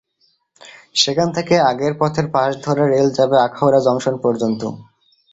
সেখান 0.95 1.27
থেকে 1.37 1.55
আগের 1.71 1.93
পথের 1.99 2.27
পাশ 2.33 2.51
ধরে 2.65 2.83
রেল 2.85 3.07
যাবে 3.17 3.35
আখাউড়া 3.39 3.79
জংশন 3.87 4.15
পর্যন্ত। 4.23 4.61